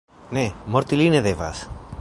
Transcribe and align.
Ne, 0.37 0.45
morti 0.75 0.99
li 1.01 1.07
ne 1.17 1.23
devas! 1.29 1.65